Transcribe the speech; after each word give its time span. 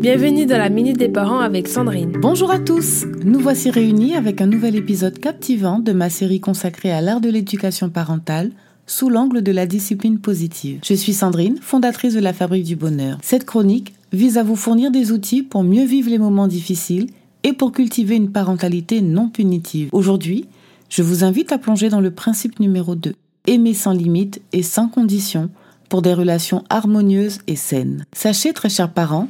Bienvenue 0.00 0.46
dans 0.46 0.56
la 0.56 0.70
Minute 0.70 0.96
des 0.96 1.10
Parents 1.10 1.40
avec 1.40 1.68
Sandrine. 1.68 2.12
Bonjour 2.22 2.50
à 2.50 2.58
tous, 2.58 3.04
nous 3.22 3.38
voici 3.38 3.70
réunis 3.70 4.16
avec 4.16 4.40
un 4.40 4.46
nouvel 4.46 4.74
épisode 4.74 5.18
captivant 5.18 5.78
de 5.78 5.92
ma 5.92 6.08
série 6.08 6.40
consacrée 6.40 6.90
à 6.90 7.02
l'art 7.02 7.20
de 7.20 7.28
l'éducation 7.28 7.90
parentale 7.90 8.50
sous 8.86 9.10
l'angle 9.10 9.42
de 9.42 9.52
la 9.52 9.66
discipline 9.66 10.18
positive. 10.18 10.80
Je 10.82 10.94
suis 10.94 11.12
Sandrine, 11.12 11.58
fondatrice 11.60 12.14
de 12.14 12.20
la 12.20 12.32
Fabrique 12.32 12.64
du 12.64 12.76
Bonheur. 12.76 13.18
Cette 13.20 13.44
chronique 13.44 13.92
vise 14.10 14.38
à 14.38 14.42
vous 14.42 14.56
fournir 14.56 14.90
des 14.90 15.12
outils 15.12 15.42
pour 15.42 15.64
mieux 15.64 15.84
vivre 15.84 16.08
les 16.08 16.16
moments 16.16 16.48
difficiles 16.48 17.10
et 17.42 17.52
pour 17.52 17.70
cultiver 17.70 18.16
une 18.16 18.32
parentalité 18.32 19.02
non 19.02 19.28
punitive. 19.28 19.90
Aujourd'hui, 19.92 20.46
je 20.88 21.02
vous 21.02 21.24
invite 21.24 21.52
à 21.52 21.58
plonger 21.58 21.90
dans 21.90 22.00
le 22.00 22.10
principe 22.10 22.58
numéro 22.58 22.94
2, 22.94 23.12
aimer 23.48 23.74
sans 23.74 23.92
limite 23.92 24.40
et 24.54 24.62
sans 24.62 24.88
condition 24.88 25.50
pour 25.90 26.00
des 26.00 26.14
relations 26.14 26.64
harmonieuses 26.70 27.40
et 27.46 27.56
saines. 27.56 28.06
Sachez, 28.14 28.54
très 28.54 28.70
chers 28.70 28.94
parents, 28.94 29.28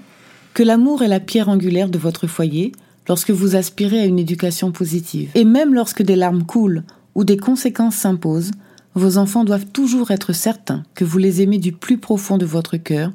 l'amour 0.63 1.03
est 1.03 1.09
la 1.09 1.21
pierre 1.21 1.49
angulaire 1.49 1.91
de 1.91 1.99
votre 1.99 2.27
foyer 2.27 2.73
lorsque 3.09 3.31
vous 3.31 3.57
aspirez 3.57 4.01
à 4.01 4.05
une 4.05 4.19
éducation 4.19 4.73
positive. 4.73 5.31
Et 5.35 5.45
même 5.45 5.75
lorsque 5.75 6.03
des 6.03 6.17
larmes 6.17 6.45
coulent 6.45 6.85
ou 7.15 7.25
des 7.25 7.37
conséquences 7.37 7.97
s'imposent, 7.97 8.53
vos 8.95 9.19
enfants 9.19 9.45
doivent 9.45 9.67
toujours 9.67 10.11
être 10.11 10.33
certains 10.33 10.85
que 10.95 11.05
vous 11.05 11.19
les 11.19 11.43
aimez 11.43 11.59
du 11.59 11.73
plus 11.73 11.99
profond 11.99 12.39
de 12.39 12.47
votre 12.47 12.77
cœur 12.77 13.13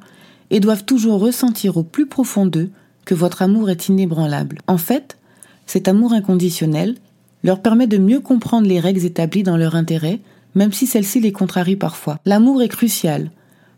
et 0.50 0.60
doivent 0.60 0.86
toujours 0.86 1.20
ressentir 1.20 1.78
au 1.78 1.84
plus 1.84 2.06
profond 2.06 2.46
d'eux 2.46 2.70
que 3.04 3.16
votre 3.16 3.42
amour 3.42 3.70
est 3.70 3.88
inébranlable. 3.88 4.60
En 4.68 4.78
fait, 4.78 5.18
cet 5.66 5.88
amour 5.88 6.14
inconditionnel 6.14 6.96
leur 7.44 7.62
permet 7.62 7.88
de 7.88 7.98
mieux 7.98 8.20
comprendre 8.20 8.68
les 8.68 8.80
règles 8.80 9.06
établies 9.06 9.44
dans 9.44 9.58
leur 9.58 9.76
intérêt, 9.76 10.20
même 10.56 10.72
si 10.72 10.88
celles-ci 10.88 11.20
les 11.20 11.32
contrarient 11.32 11.76
parfois. 11.76 12.20
L'amour 12.26 12.62
est 12.62 12.70
crucial, 12.70 13.32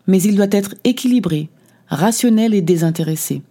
mais 0.08 0.22
il 0.22 0.36
doit 0.36 0.48
être 0.52 0.76
équilibré, 0.84 1.50
rationnel 1.90 2.54
et 2.54 2.62
désintéressé. 2.62 3.42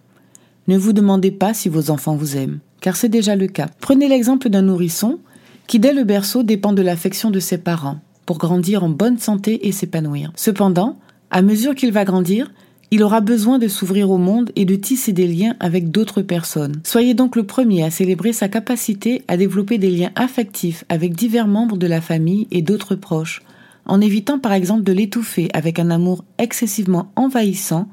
Ne 0.67 0.77
vous 0.77 0.91
demandez 0.93 1.31
pas 1.31 1.53
si 1.53 1.69
vos 1.69 1.91
enfants 1.91 2.15
vous 2.15 2.35
aiment, 2.35 2.59
car 2.81 2.95
c'est 2.97 3.09
déjà 3.09 3.35
le 3.35 3.47
cas. 3.47 3.69
Prenez 3.79 4.09
l'exemple 4.09 4.49
d'un 4.49 4.63
nourrisson 4.63 5.19
qui, 5.65 5.79
dès 5.79 5.93
le 5.93 6.03
berceau, 6.03 6.43
dépend 6.43 6.73
de 6.73 6.81
l'affection 6.81 7.31
de 7.31 7.39
ses 7.39 7.57
parents 7.57 7.99
pour 8.25 8.37
grandir 8.37 8.83
en 8.83 8.89
bonne 8.89 9.17
santé 9.17 9.67
et 9.67 9.71
s'épanouir. 9.71 10.33
Cependant, 10.35 10.99
à 11.31 11.41
mesure 11.41 11.73
qu'il 11.73 11.93
va 11.93 12.03
grandir, 12.03 12.51
il 12.91 13.03
aura 13.03 13.21
besoin 13.21 13.59
de 13.59 13.67
s'ouvrir 13.67 14.09
au 14.09 14.17
monde 14.17 14.51
et 14.55 14.65
de 14.65 14.75
tisser 14.75 15.13
des 15.13 15.27
liens 15.27 15.55
avec 15.59 15.91
d'autres 15.91 16.21
personnes. 16.21 16.81
Soyez 16.83 17.13
donc 17.13 17.35
le 17.35 17.43
premier 17.43 17.83
à 17.83 17.91
célébrer 17.91 18.33
sa 18.33 18.47
capacité 18.49 19.23
à 19.27 19.37
développer 19.37 19.77
des 19.77 19.91
liens 19.91 20.11
affectifs 20.15 20.85
avec 20.89 21.15
divers 21.15 21.47
membres 21.47 21.77
de 21.77 21.87
la 21.87 22.01
famille 22.01 22.47
et 22.51 22.61
d'autres 22.61 22.95
proches, 22.95 23.41
en 23.85 24.01
évitant 24.01 24.39
par 24.39 24.53
exemple 24.53 24.83
de 24.83 24.93
l'étouffer 24.93 25.49
avec 25.53 25.79
un 25.79 25.89
amour 25.89 26.23
excessivement 26.37 27.11
envahissant 27.15 27.87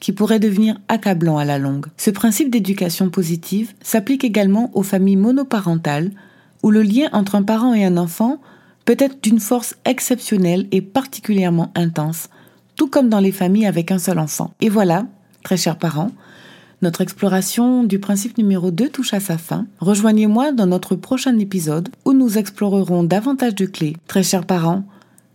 qui 0.00 0.12
pourrait 0.12 0.40
devenir 0.40 0.78
accablant 0.88 1.38
à 1.38 1.44
la 1.44 1.58
longue. 1.58 1.86
Ce 1.96 2.10
principe 2.10 2.50
d'éducation 2.50 3.10
positive 3.10 3.74
s'applique 3.82 4.24
également 4.24 4.70
aux 4.74 4.82
familles 4.82 5.16
monoparentales, 5.16 6.10
où 6.62 6.70
le 6.70 6.82
lien 6.82 7.08
entre 7.12 7.36
un 7.36 7.42
parent 7.42 7.74
et 7.74 7.84
un 7.84 7.96
enfant 7.96 8.40
peut 8.84 8.96
être 8.98 9.22
d'une 9.22 9.40
force 9.40 9.76
exceptionnelle 9.84 10.66
et 10.72 10.80
particulièrement 10.80 11.70
intense, 11.74 12.28
tout 12.76 12.88
comme 12.88 13.08
dans 13.08 13.20
les 13.20 13.32
familles 13.32 13.66
avec 13.66 13.92
un 13.92 13.98
seul 13.98 14.18
enfant. 14.18 14.52
Et 14.60 14.68
voilà, 14.68 15.06
très 15.44 15.56
chers 15.56 15.78
parents, 15.78 16.10
notre 16.82 17.02
exploration 17.02 17.84
du 17.84 17.98
principe 17.98 18.38
numéro 18.38 18.70
2 18.70 18.88
touche 18.88 19.12
à 19.12 19.20
sa 19.20 19.36
fin. 19.36 19.66
Rejoignez-moi 19.80 20.52
dans 20.52 20.66
notre 20.66 20.96
prochain 20.96 21.38
épisode 21.38 21.90
où 22.06 22.14
nous 22.14 22.38
explorerons 22.38 23.04
davantage 23.04 23.54
de 23.54 23.66
clés. 23.66 23.96
Très 24.06 24.22
chers 24.22 24.46
parents, 24.46 24.84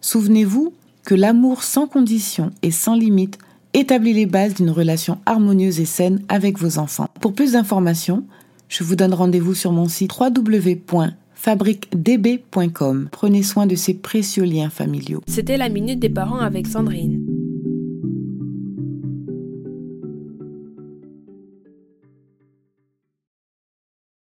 souvenez-vous 0.01 0.73
que 1.05 1.13
l'amour 1.13 1.61
sans 1.61 1.85
condition 1.85 2.51
et 2.63 2.71
sans 2.71 2.95
limite 2.95 3.37
établit 3.75 4.13
les 4.13 4.25
bases 4.25 4.55
d'une 4.55 4.71
relation 4.71 5.19
harmonieuse 5.25 5.79
et 5.79 5.85
saine 5.85 6.19
avec 6.29 6.57
vos 6.57 6.79
enfants. 6.79 7.09
Pour 7.19 7.33
plus 7.33 7.51
d'informations, 7.53 8.23
je 8.69 8.83
vous 8.83 8.95
donne 8.95 9.13
rendez-vous 9.13 9.53
sur 9.53 9.71
mon 9.71 9.87
site 9.87 10.11
www.fabriquedb.com. 10.17 13.09
Prenez 13.11 13.43
soin 13.43 13.67
de 13.67 13.75
ces 13.75 13.93
précieux 13.93 14.45
liens 14.45 14.69
familiaux. 14.69 15.21
C'était 15.27 15.57
la 15.57 15.67
Minute 15.69 15.99
des 15.99 16.09
Parents 16.09 16.39
avec 16.39 16.67
Sandrine. 16.67 17.34